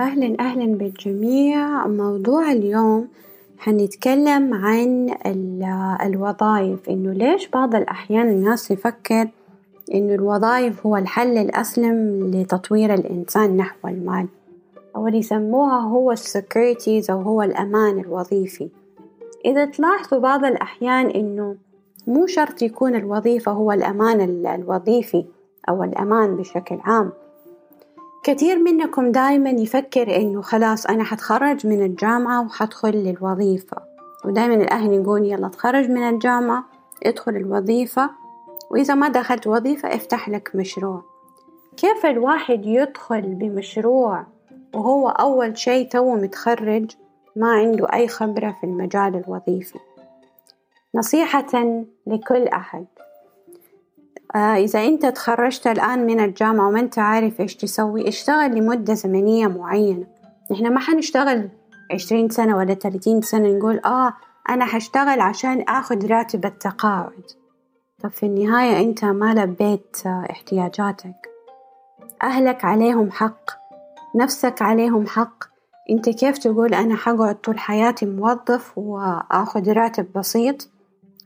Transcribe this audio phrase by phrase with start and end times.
[0.00, 1.86] أهلا أهلا بالجميع.
[1.86, 3.08] موضوع اليوم
[3.58, 5.10] حنتكلم عن
[6.02, 9.28] الوظائف إنه ليش بعض الأحيان الناس تفكر
[9.94, 14.28] إنه الوظائف هو الحل الأسلم لتطوير الإنسان نحو المال
[14.96, 18.68] أو اللي يسموها هو السكيورتيز أو هو الأمان الوظيفي.
[19.44, 21.56] إذا تلاحظوا بعض الأحيان إنه
[22.06, 25.24] مو شرط يكون الوظيفة هو الأمان الوظيفي
[25.68, 27.12] أو الأمان بشكل عام.
[28.22, 33.76] كثير منكم دايما يفكر إنه خلاص أنا حتخرج من الجامعة وحدخل للوظيفة.
[34.24, 36.64] ودايما الأهل يقول يلا تخرج من الجامعة
[37.02, 38.10] ادخل الوظيفة
[38.70, 41.02] وإذا ما دخلت وظيفة افتح لك مشروع.
[41.76, 44.26] كيف الواحد يدخل بمشروع
[44.74, 46.90] وهو أول شي تو متخرج
[47.36, 49.78] ما عنده أي خبرة في المجال الوظيفي؟
[50.94, 52.86] نصيحة لكل أحد.
[54.36, 60.06] إذا أنت تخرجت الآن من الجامعة وما أنت عارف إيش تسوي اشتغل لمدة زمنية معينة.
[60.52, 61.48] إحنا ما حنشتغل
[61.92, 64.12] عشرين سنة ولا تلاتين سنة نقول آه
[64.50, 67.24] أنا حشتغل عشان آخذ راتب التقاعد.
[68.02, 71.28] طب في النهاية أنت ما لبيت آه، احتياجاتك.
[72.22, 73.50] أهلك عليهم حق
[74.16, 75.44] نفسك عليهم حق.
[75.90, 80.68] أنت كيف تقول أنا حقعد طول حياتي موظف وآخذ راتب بسيط؟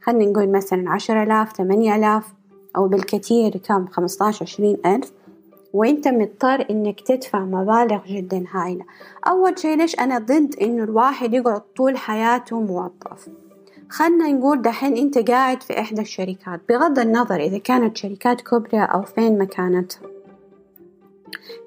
[0.03, 2.33] خلينا نقول مثلا عشرة آلاف ثمانية آلاف.
[2.77, 5.13] أو بالكثير كم خمسطاش عشرين ألف.
[5.73, 8.85] وأنت مضطر إنك تدفع مبالغ جدا هائلة.
[9.27, 13.29] أول شي ليش أنا ضد إنه الواحد يقعد طول حياته موظف؟
[13.89, 16.61] خلنا نقول دحين أنت قاعد في إحدى الشركات.
[16.69, 20.01] بغض النظر إذا كانت شركات كبرى أو فين مكانتها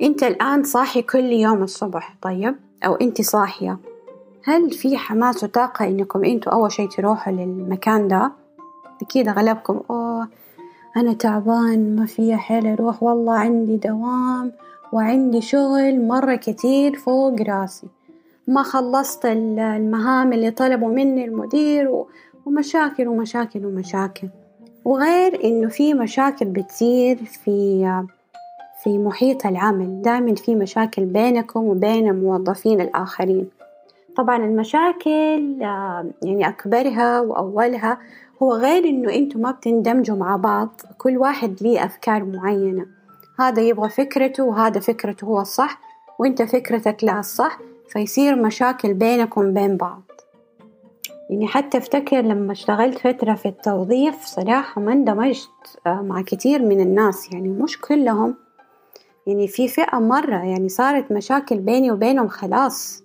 [0.01, 3.77] أنت الآن صاحي كل يوم الصبح طيب؟ أو أنت صاحية.
[4.43, 8.31] هل في حماس وطاقة إنكم أنتوا أول شي تروحوا للمكان ده؟
[9.01, 10.06] أكيد أغلبكم أوه
[10.97, 13.03] أنا تعبان ما في حيل أروح.
[13.03, 14.51] والله عندي دوام
[14.93, 17.87] وعندي شغل مرة كتير فوق راسي.
[18.47, 22.05] ما خلصت المهام اللي طلبوا مني المدير
[22.45, 24.27] ومشاكل ومشاكل ومشاكل.
[24.85, 28.03] وغير إنه في مشاكل بتصير في
[28.83, 30.01] في محيط العمل.
[30.01, 33.47] دائما في مشاكل بينكم وبين الموظفين الآخرين.
[34.17, 35.55] طبعا المشاكل
[36.21, 37.97] يعني أكبرها وأولها
[38.43, 42.85] هو غير إنه أنتوا ما بتندمجوا مع بعض كل واحد ليه أفكار معينة.
[43.39, 45.79] هذا يبغى فكرته وهذا فكرته هو الصح
[46.19, 50.01] وأنت فكرتك لا الصح فيصير مشاكل بينكم بين بعض.
[51.29, 57.33] يعني حتى أفتكر لما اشتغلت فترة في التوظيف صراحة ما اندمجت مع كثير من الناس.
[57.33, 58.35] يعني مش كلهم
[59.27, 63.03] يعني في فئة مرة يعني صارت مشاكل بيني وبينهم خلاص.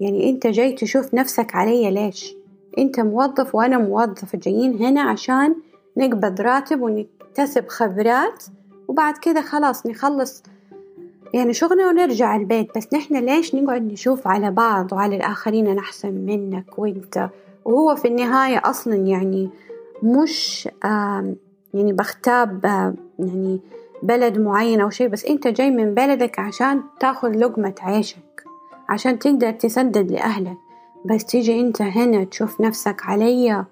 [0.00, 2.34] يعني أنت جاي تشوف نفسك علي ليش؟
[2.78, 5.54] أنت موظف وأنا موظفة جايين هنا عشان
[5.96, 8.44] نقبض راتب ونكتسب خبرات
[8.88, 10.42] وبعد كده خلاص نخلص
[11.34, 12.68] يعني شغلنا ونرجع البيت.
[12.76, 17.30] بس نحن ليش نقعد نشوف على بعض وعلى الآخرين أنا أحسن منك وأنت؟
[17.64, 19.48] وهو في النهاية أصلا يعني
[20.02, 20.68] مش
[21.74, 22.64] يعني بختاب
[23.18, 23.60] يعني
[24.02, 28.49] بلد معين أو شي بس أنت جاي من بلدك عشان تاخذ لقمة عيشك.
[28.90, 30.56] عشان تقدر تسدد لأهلك.
[31.04, 33.64] بس تيجي أنت هنا تشوف نفسك عليا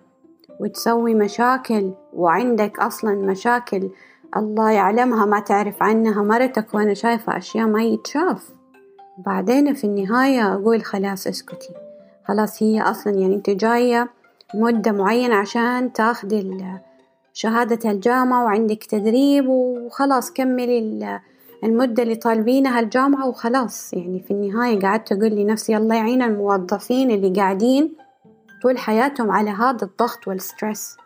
[0.60, 3.90] وتسوي مشاكل وعندك أصلا مشاكل
[4.36, 8.50] الله يعلمها ما تعرف عنها مرتك وأنا شايفة أشياء ما يتشاف.
[9.26, 11.74] بعدين في النهاية أقول خلاص اسكتي.
[12.24, 14.08] خلاص هي أصلا يعني أنت جاية
[14.54, 16.56] مدة معينة عشان تاخدي
[17.32, 20.78] شهادة الجامعة وعندك تدريب وخلاص كملي
[21.64, 23.94] المدة اللي طالبينها الجامعة وخلاص.
[23.94, 27.92] يعني في النهاية قعدت أقول لنفسي الله يعين الموظفين اللي قاعدين
[28.62, 30.96] طول حياتهم على هذا الضغط والستريس.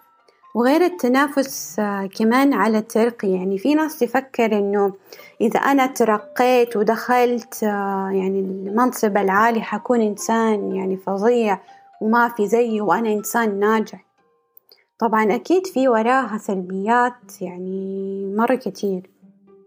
[0.54, 3.30] وغير التنافس آه، كمان على الترقي.
[3.30, 4.92] يعني في ناس تفكر إنه
[5.40, 11.58] إذا أنا ترقيت ودخلت آه، يعني المنصب العالي حكون إنسان يعني فظيع
[12.00, 14.04] وما في زيي وأنا إنسان ناجح.
[14.98, 19.10] طبعا أكيد في وراها سلبيات يعني مرة كتير.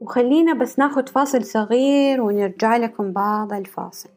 [0.06, 4.10] وخلينا بس ناخد فاصل صغير ونرجع لكم بعد الفاصل.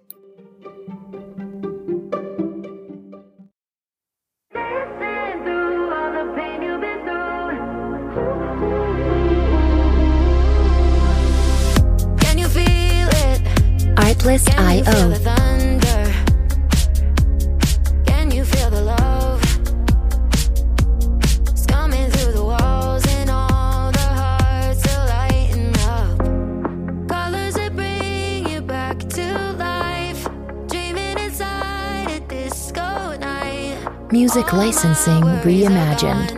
[34.10, 36.37] Music licensing reimagined.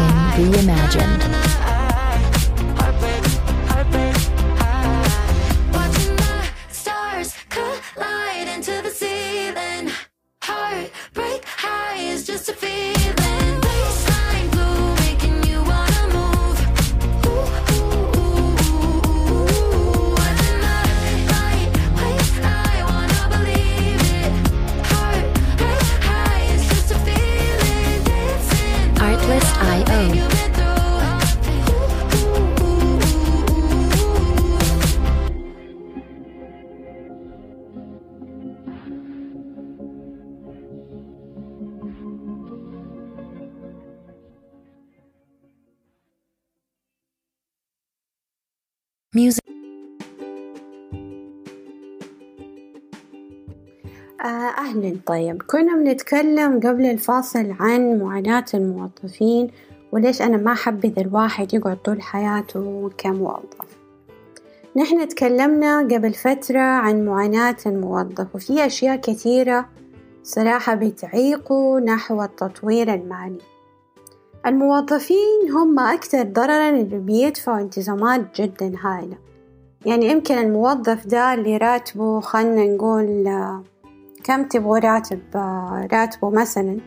[0.00, 1.79] Dancing Reimagined.
[49.16, 49.40] Music.
[54.20, 54.96] آه، أهلا.
[55.06, 59.50] طيب كنا بنتكلم قبل الفاصل عن معاناة الموظفين
[59.92, 63.78] وليش أنا ما حبذ الواحد يقعد طول حياته كموظف
[64.76, 69.68] نحن تكلمنا قبل فترة عن معاناة الموظف وفي أشياء كثيرة
[70.22, 73.38] صراحة بتعيقوا نحو التطوير المالي
[74.46, 79.16] الموظفين هم أكثر ضررا اللي بيدفعوا التزامات جدا هائلة.
[79.86, 83.24] يعني يمكن الموظف ده اللي راتبه خلنا نقول
[84.24, 85.20] كم تبغوا راتب؟
[85.92, 86.78] راتبه مثلا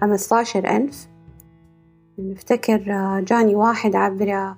[0.00, 1.06] خمسطاشر ألف.
[2.18, 2.80] نفتكر
[3.20, 4.54] جاني واحد عبر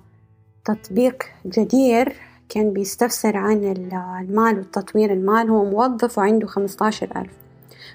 [0.65, 2.15] تطبيق جدير
[2.49, 5.49] كان بيستفسر عن ال- المال وتطوير المال.
[5.49, 7.31] هو موظف وعنده خمسطاشر ألف.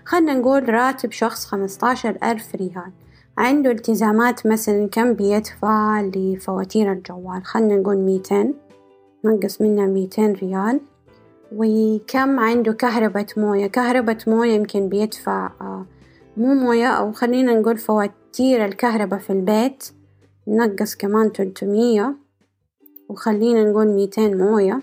[0.04, 2.92] خلنا نقول راتب شخص خمسطاشر ألف ريال.
[3.38, 8.54] عنده التزامات مثلا كم بيدفع لفواتير الجوال؟ خلنا نقول ميتين
[9.24, 10.80] نقص منها ميتين ريال.
[11.52, 15.86] وكم عنده كهربة موية؟ كهربة موية يمكن بيدفع آه،
[16.36, 19.84] مو موية أو خلينا نقول فواتير الكهرباء في البيت
[20.48, 22.16] نقص كمان تلتمية
[23.08, 24.82] وخلينا نقول ميتين موية.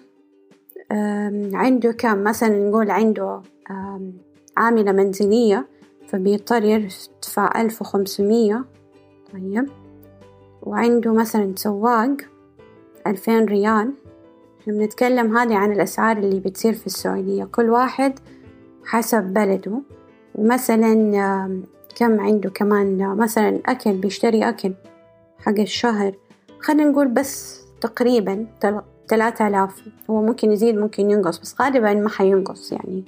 [1.53, 3.41] عنده كم؟ مثلا نقول عنده
[4.57, 5.67] عاملة منزلية.
[6.13, 8.65] فبيضطر يدفع ألف وخمسمية.
[9.33, 9.69] طيب.
[10.61, 12.17] وعنده مثلا سواق
[13.07, 13.93] ألفين ريال.
[14.61, 17.43] إحنا بنتكلم هذه عن الأسعار اللي بتصير في السعودية.
[17.43, 18.19] كل واحد
[18.85, 19.81] حسب بلده.
[20.39, 21.63] مثلا آم،
[21.95, 24.73] كم عنده كمان مثلا أكل بيشتري أكل
[25.39, 26.15] حق الشهر.
[26.59, 28.47] خلينا نقول بس تقريبا
[29.07, 29.87] تلاتة آلاف.
[30.09, 33.03] هو ممكن يزيد ممكن ينقص بس غالبا ما حينقص يعني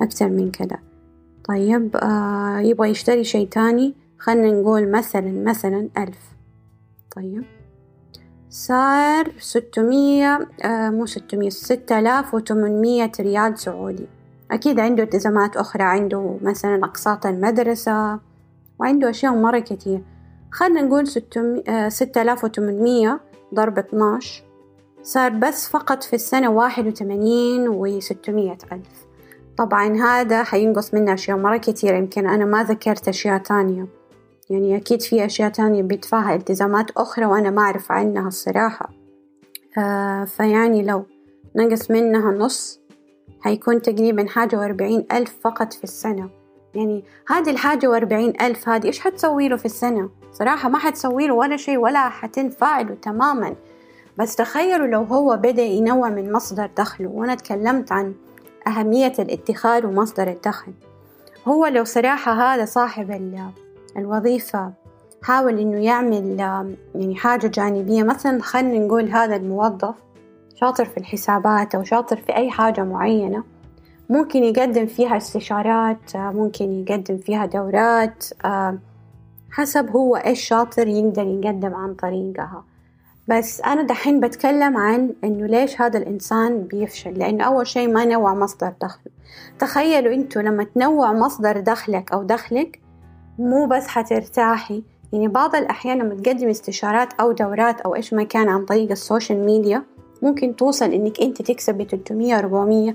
[0.00, 0.91] أكثر من كده
[1.48, 6.18] طيب آه يبغى يشتري شي تاني؟ خلينا نقول مثلا مثلا ألف.
[7.16, 7.44] طيب.
[8.50, 14.06] صار ستمية آه مو ستمية ستة آلاف وتمنمية ريال سعودي.
[14.50, 18.18] أكيد عنده التزامات أخرى عنده مثلا أقساط المدرسة
[18.78, 20.02] وعنده أشياء مرة كتير
[20.50, 21.04] خلنا نقول
[21.68, 23.20] آه ستة آلاف وتمنمية
[23.54, 24.42] ضرب اتناش
[25.02, 29.06] صار بس فقط في السنة واحد وتمانين وستمية ألف.
[29.62, 33.86] طبعا هذا حينقص منه أشياء مرة كتيرة يمكن أنا ما ذكرت أشياء تانية.
[34.50, 38.90] يعني أكيد في أشياء تانية بيدفعها التزامات أخرى وأنا ما أعرف عنها الصراحة.
[39.78, 41.04] آه فيعني لو
[41.56, 42.80] نقص منها نص
[43.40, 46.30] حيكون تقريبا حاجة وأربعين ألف فقط في السنة.
[46.74, 51.34] يعني هذه الحاجة وأربعين ألف هذه إيش حتسوي له في السنة؟ صراحة ما حتسوي له
[51.34, 53.54] ولا شيء ولا حتنفع له تماما.
[54.18, 58.14] بس تخيلوا لو هو بدأ ينوع من مصدر دخله وأنا تكلمت عن
[58.66, 60.72] أهمية الإدخار ومصدر الدخل.
[61.48, 63.50] هو لو صراحة هذا صاحب ال-
[63.96, 64.72] الوظيفة
[65.22, 66.40] حاول إنه يعمل
[66.94, 69.94] يعني حاجة جانبية مثلا خلينا نقول هذا الموظف
[70.54, 73.44] شاطر في الحسابات أو شاطر في أي حاجة معينة
[74.10, 78.24] ممكن يقدم فيها استشارات ممكن يقدم فيها دورات
[79.50, 82.64] حسب هو إيش شاطر يقدر يقدم عن طريقها.
[83.28, 88.34] بس أنا دحين بتكلم عن إنه ليش هذا الإنسان بيفشل؟ لأنه أول شيء ما نوع
[88.34, 89.12] مصدر دخله
[89.58, 92.80] تخيلوا أنتوا لما تنوع مصدر دخلك أو دخلك
[93.38, 94.82] مو بس حترتاحي.
[95.12, 99.44] يعني بعض الأحيان لما تقدم استشارات أو دورات أو إيش ما كان عن طريق السوشيال
[99.44, 99.82] ميديا
[100.22, 102.94] ممكن توصل إنك أنت تكسبي 300 400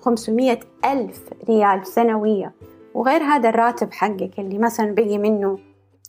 [0.00, 2.52] 500 ألف ريال سنوية.
[2.94, 5.58] وغير هذا الراتب حقك اللي مثلا بقي منه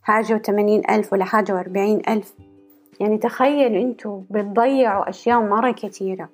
[0.03, 2.33] حاجة وثمانين ألف ولا حاجة وأربعين ألف.
[2.99, 6.29] يعني تخيلوا أنتوا بتضيعوا أشياء مرة كثيرة.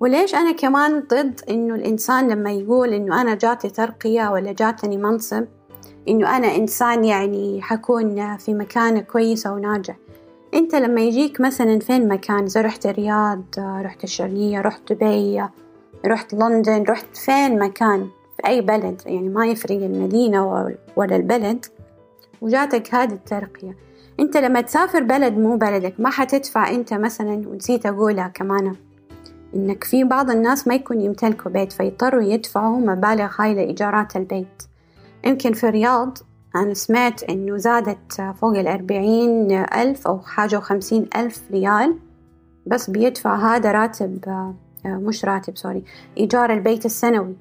[0.00, 5.44] وليش أنا كمان ضد إنه الإنسان لما يقول إنه أنا جاتي ترقية ولا جاتني منصب
[6.08, 9.96] إنه أنا إنسان يعني حكون في مكانة كويسة وناجح
[10.54, 15.44] أنت لما يجيك مثلا فين مكان؟ إذا رحت الرياض رحت الشرقية رحت دبي
[16.06, 20.66] رحت لندن رحت فين مكان؟ في أي بلد يعني ما يفرق المدينة
[20.96, 21.66] ولا البلد.
[22.40, 23.76] وجاتك هذه الترقية.
[24.22, 28.74] أنت لما تسافر بلد مو بلدك ما حتدفع أنت مثلا ونسيت أقولها كمان.
[29.54, 34.62] إنك في بعض الناس ما يكون يمتلكوا بيت فيضطروا يدفعوا مبالغ هاي لإيجارات البيت.
[35.24, 36.18] يمكن في الرياض
[36.56, 41.98] أنا سمعت إنه زادت فوق الأربعين ألف أو حاجة وخمسين ألف ريال
[42.66, 44.18] بس بيدفع هذا راتب
[44.84, 45.84] مش راتب سوري
[46.18, 47.34] إيجار البيت السنوي.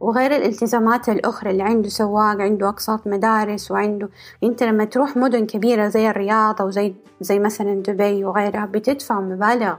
[0.00, 4.08] وغير الالتزامات الأخرى اللي عنده سواق عنده أقساط مدارس وعنده
[4.44, 9.74] أنت لما تروح مدن كبيرة زي الرياض أو زي زي مثلا دبي وغيرها بتدفع مبالغ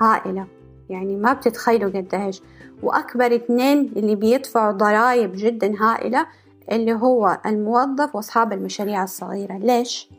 [0.00, 0.46] هائلة.
[0.90, 2.42] يعني ما بتتخيلوا قديش.
[2.82, 6.26] وأكبر اثنين اللي بيدفعوا ضرائب جدا هائلة
[6.72, 9.58] اللي هو الموظف وأصحاب المشاريع الصغيرة.
[9.58, 10.10] ليش؟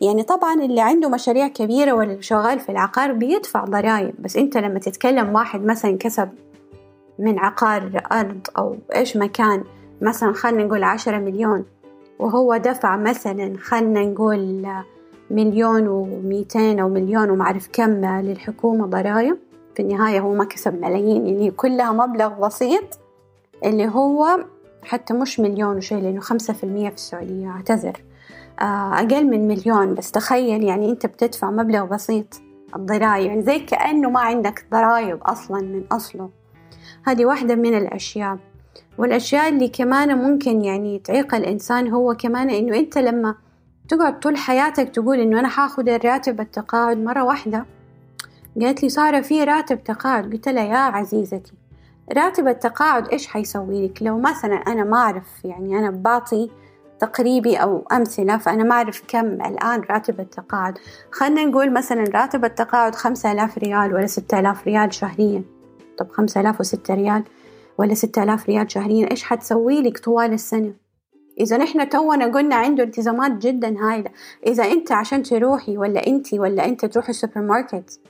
[0.00, 4.14] يعني طبعا اللي عنده مشاريع كبيرة ولا شغال في العقار بيدفع ضرائب.
[4.18, 6.28] بس أنت لما تتكلم واحد مثلا كسب
[7.20, 9.64] من عقار أرض أو إيش مكان
[10.00, 11.64] مثلا خلنا نقول عشرة مليون
[12.18, 14.66] وهو دفع مثلا خلنا نقول
[15.30, 19.36] مليون وميتين أو مليون ومعرف كم للحكومة ضرائب.
[19.74, 22.98] في النهاية هو ما كسب ملايين يعني كلها مبلغ بسيط
[23.64, 24.44] اللي هو
[24.82, 28.02] حتى مش مليون وشيء لأنه خمسة في المية في السعودية أعتذر.
[28.60, 32.40] آه، أقل من مليون بس تخيل يعني أنت بتدفع مبلغ بسيط
[32.76, 36.30] الضرايب يعني زي كأنه ما عندك ضرايب أصلا من أصله.
[37.06, 38.38] هذه واحدة من الأشياء.
[38.98, 43.34] والأشياء اللي كمان ممكن يعني تعيق الإنسان هو كمان إنه أنت لما
[43.88, 47.66] تقعد طول حياتك تقول إنه أنا حاخد الراتب التقاعد مرة واحدة
[48.60, 50.32] قالت لي سارة في راتب تقاعد.
[50.32, 51.52] قلت لها يا عزيزتي
[52.16, 56.50] راتب التقاعد إيش حيسوي لك؟ لو مثلا أنا ما أعرف يعني أنا بعطي
[56.98, 60.78] تقريبي أو أمثلة فأنا ما أعرف كم الآن راتب التقاعد.
[61.10, 65.42] خلنا نقول مثلا راتب التقاعد خمسة آلاف ريال ولا ستة آلاف ريال شهريا.
[66.00, 67.24] طب خمسة آلاف وستة ريال
[67.78, 70.72] ولا ستة آلاف ريال شهريا؟ إيش حتسوي لك طوال السنة؟
[71.40, 74.10] إذا نحن تونا قلنا عنده التزامات جدا هايلة
[74.46, 78.00] إذا أنت عشان تروحي ولا أنت ولا أنت تروحي السوبر ماركت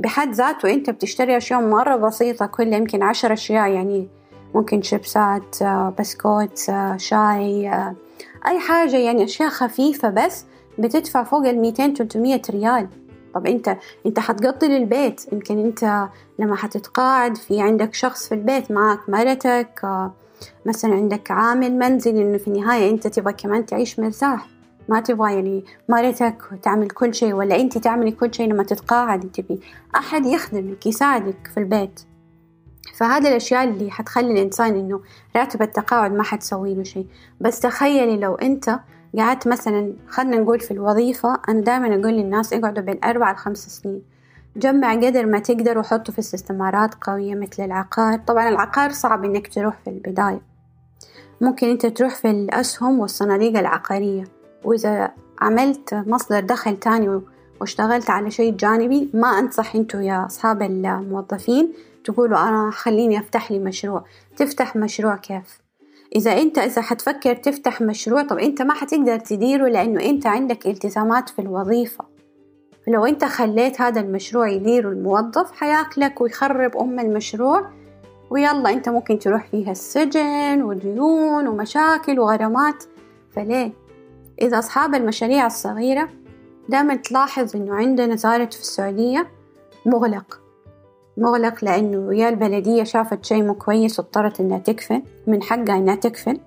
[0.00, 4.08] بحد ذاته أنت بتشتري أشياء مرة بسيطة كل يمكن عشر أشياء يعني
[4.54, 5.62] ممكن شيبسات
[5.98, 6.58] بسكوت
[6.96, 7.70] شاي
[8.46, 10.44] أي حاجة يعني أشياء خفيفة بس
[10.78, 12.88] بتدفع فوق الميتين تلتمية ريال.
[13.34, 16.08] طب انت انت حتقضي للبيت يمكن انت
[16.38, 19.86] لما حتتقاعد في عندك شخص في البيت معك مرتك
[20.66, 24.46] مثلا عندك عامل منزل إنه في النهاية انت تبغى كمان تعيش مرتاح.
[24.88, 29.28] ما تبغى يعني مرتك تعمل كل شيء ولا انت تعملي كل شيء لما تتقاعدي.
[29.28, 29.60] تبي
[29.96, 32.00] أحد يخدمك يساعدك في البيت.
[32.96, 35.00] فهذه الأشياء اللي حتخلي الإنسان إنه
[35.36, 37.06] راتب التقاعد ما حتسوي له شيء.
[37.40, 38.80] بس تخيلي لو أنت
[39.18, 44.02] قعدت مثلا خلنا نقول في الوظيفة أنا دائما أقول للناس اقعدوا بين أربع لخمس سنين.
[44.56, 48.18] جمع قدر ما تقدر وحطه في استثمارات قوية مثل العقار.
[48.18, 50.40] طبعا العقار صعب إنك تروح في البداية.
[51.40, 54.24] ممكن أنت تروح في الأسهم والصناديق العقارية.
[54.64, 57.20] وإذا عملت مصدر دخل تاني
[57.60, 61.72] واشتغلت على شيء جانبي ما أنصح أنتوا يا أصحاب الموظفين
[62.04, 64.04] تقولوا أنا خليني أفتح لي مشروع.
[64.36, 65.59] تفتح مشروع كيف؟
[66.16, 71.28] إذا أنت إذا حتفكر تفتح مشروع طب أنت ما حتقدر تديره لأنه أنت عندك التزامات
[71.28, 72.04] في الوظيفة.
[72.88, 77.70] لو أنت خليت هذا المشروع يديره الموظف حياكلك ويخرب أم المشروع.
[78.30, 82.84] ويلا أنت ممكن تروح فيها السجن وديون ومشاكل وغرامات.
[83.30, 83.72] فليه؟
[84.42, 86.08] إذا أصحاب المشاريع الصغيرة
[86.68, 89.26] دائما تلاحظ إنه عندنا صارت في السعودية
[89.86, 90.40] مغلق.
[91.20, 96.40] مغلق لأنه يا البلدية شافت شي مو كويس واضطرت إنها تقفل من حقها إنها تقفل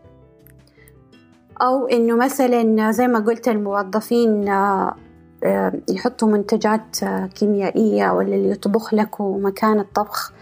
[1.61, 4.95] أو إنه مثلا زي ما قلت الموظفين آه،
[5.43, 10.33] آه، يحطوا منتجات آه، كيميائية ولا اللي يطبخ لك ومكان الطبخ.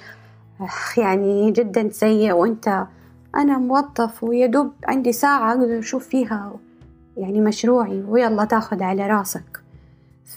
[0.98, 2.32] يعني جدا سيء.
[2.32, 2.86] وأنت
[3.36, 6.52] أنا موظف ويدوب عندي ساعة أقدر أشوف فيها
[7.18, 9.62] يعني مشروعي ويلا تاخد على راسك.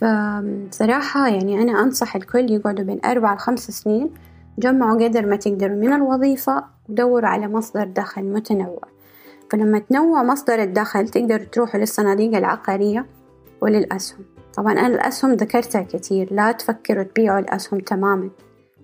[0.01, 4.11] فصراحة يعني أنا أنصح الكل يقعدوا بين أربعة لخمس سنين
[4.59, 8.83] جمعوا قدر ما تقدروا من الوظيفة ودوروا على مصدر دخل متنوع.
[9.51, 13.07] فلما تنوع مصدر الدخل تقدروا تروحوا للصناديق العقارية
[13.61, 14.25] وللأسهم.
[14.55, 18.31] طبعا أنا الأسهم ذكرتها كتير لا تفكروا تبيعوا الأسهم تماما.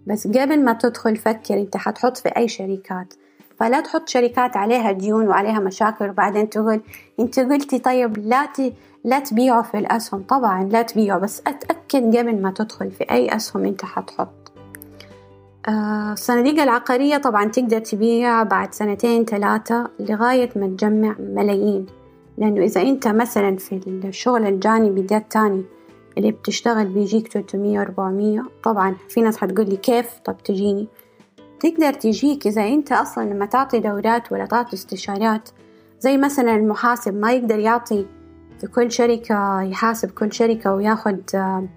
[0.07, 3.15] بس قبل ما تدخل فكر أنت حتحط في أي شركات.
[3.57, 6.81] فلا تحط شركات عليها ديون وعليها مشاكل وبعدين تقول
[7.21, 8.49] أنت قلتي طيب لا.
[9.05, 10.23] لا تبيعوا في الأسهم.
[10.23, 14.53] طبعا لا تبيعوا بس أتأكد قبل ما تدخل في أي أسهم أنت حتحط.
[15.69, 21.87] آه، الصناديق العقارية طبعا تقدر تبيع بعد سنتين ثلاثة لغاية ما تجمع ملايين.
[22.39, 25.65] لأنه إذا أنت مثلا في الشغل الجانبي ده التاني
[26.19, 30.89] اللي بتشتغل بيجيك 300 400 طبعا في ناس حتقول لي كيف؟ طب تجيني.
[31.61, 35.49] تقدر تجيك إذا أنت أصلا لما تعطي دورات ولا تعطي استشارات
[36.01, 38.07] زي مثلا المحاسب ما يقدر يعطي
[38.61, 41.69] في كل شركة يحاسب كل شركة وياخد آه،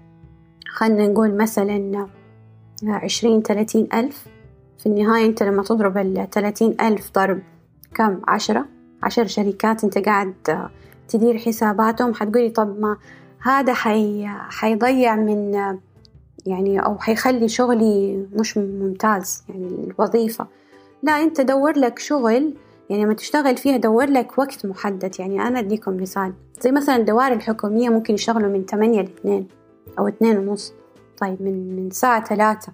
[0.68, 2.06] خلنا نقول مثلا
[2.86, 4.26] عشرين ثلاثين ألف.
[4.78, 7.42] في النهاية أنت لما تضرب الثلاثين ألف ضرب
[7.94, 8.66] كم؟ عشرة؟
[9.02, 10.70] عشر شركات أنت قاعد آه،
[11.08, 12.14] تدير حساباتهم.
[12.14, 12.96] حتقولي طب ما
[13.42, 15.78] هذا حي حيضيع من آه،
[16.46, 20.46] يعني أو حيخلي شغلي مش ممتاز يعني الوظيفة.
[21.02, 22.54] لا أنت دور لك شغل
[22.90, 25.20] يعني لما تشتغل فيها دور لك وقت محدد.
[25.20, 26.32] يعني أنا أديكم مثال.
[26.60, 29.48] زي مثلا الدوائر الحكومية ممكن يشتغلوا من ثمانية لإثنين
[29.98, 30.74] أو اثنين ونص.
[31.18, 32.72] طيب من من ساعة ثلاثة.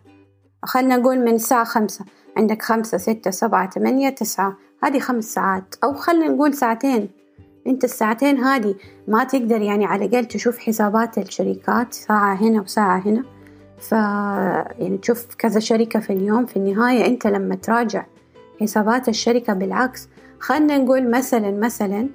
[0.62, 2.04] خلنا نقول من الساعة خمسة.
[2.36, 4.56] عندك خمسة ستة سبعة ثمانية تسعة.
[4.82, 5.74] هذه خمس ساعات.
[5.84, 7.08] أو خلنا نقول ساعتين.
[7.66, 8.74] أنت الساعتين هذه
[9.08, 11.94] ما تقدر يعني على الأقل تشوف حسابات الشركات.
[11.94, 13.24] ساعة هنا وساعة هنا.
[13.78, 16.46] ف يعني تشوف كذا شركة في اليوم.
[16.46, 18.04] في النهاية أنت لما تراجع
[18.60, 20.08] حسابات الشركة بالعكس.
[20.38, 22.08] خلنا نقول مثلا مثلا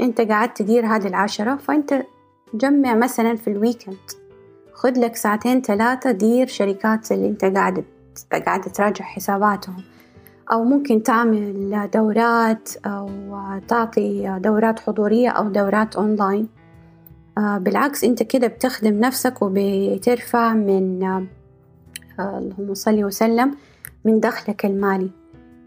[0.00, 2.02] أنت قاعد تدير هذه العشرة فأنت
[2.54, 3.96] جمع مثلا في الويكند.
[4.72, 7.84] خذ لك ساعتين ثلاثة دير شركات اللي أنت قاعد
[8.46, 9.82] قاعد تراجع حساباتهم.
[10.52, 13.10] أو ممكن تعمل دورات أو
[13.68, 16.48] تعطي دورات حضورية أو دورات أونلاين.
[17.36, 21.02] بالعكس أنت كده بتخدم نفسك وبترفع من
[22.20, 23.54] اللهم صل وسلم
[24.04, 25.10] من دخلك المالي.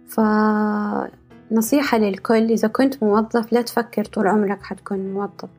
[0.08, 5.50] فنصيحة للكل إذا كنت موظف لا تفكر طول عمرك حتكون موظف.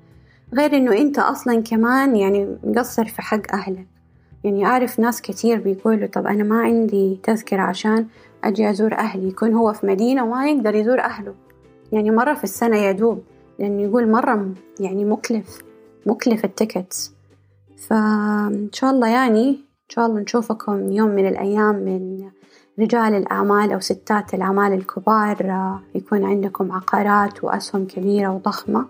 [0.55, 3.87] غير إنه أنت أصلا كمان يعني مقصر في حق أهلك.
[4.45, 8.07] يعني أعرف ناس كتير بيقولوا طب أنا ما عندي تذكرة عشان
[8.45, 9.29] أجي أزور أهلي.
[9.29, 11.35] يكون هو في مدينة وما يقدر يزور أهله.
[11.93, 13.23] يعني مرة في السنة يدوب
[13.59, 14.49] لأنه يقول مرة
[14.81, 15.59] يعني مكلف
[16.07, 17.13] مكلف التيكتس.
[17.89, 22.31] فإن شاء الله يعني إن شاء الله نشوفكم يوم من الأيام من
[22.79, 28.87] رجال الأعمال أو ستات الأعمال الكبار آه، يكون عندكم عقارات وأسهم كبيرة وضخمة.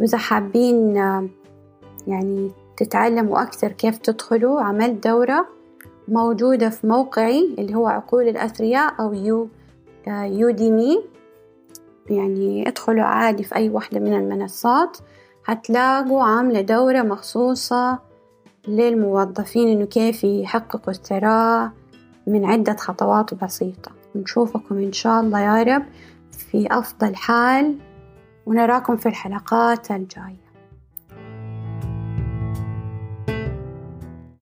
[0.00, 1.28] وإذا حابين آه،
[2.06, 5.46] يعني تتعلموا أكثر كيف تدخلوا عملت دورة
[6.08, 11.04] موجودة في موقعي اللي هو عقول الأثرياء أو Udemy
[12.10, 14.96] يعني ادخلوا عادي في أي واحدة من المنصات.
[15.44, 17.98] هتلاقوا عاملة دورة مخصوصة
[18.68, 21.70] للموظفين إنه كيف يحققوا الثراء
[22.26, 23.90] من عدة خطوات بسيطة.
[24.14, 25.84] نشوفكم إن شاء الله يا رب
[26.30, 27.78] في أفضل حال
[28.46, 30.41] ونراكم في الحلقات الجاية.